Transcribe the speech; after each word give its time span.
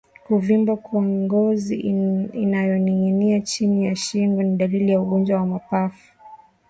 Kuvimba 0.25 0.73
kwa 0.83 1.01
ngozi 1.01 1.75
inayoninginia 2.41 3.39
chini 3.41 3.85
ya 3.85 3.95
shingo 3.95 4.43
ni 4.43 4.55
dalili 4.57 4.91
ya 4.91 5.01
ugonjwa 5.01 5.37
wa 5.39 5.45
mapafu 5.45 6.13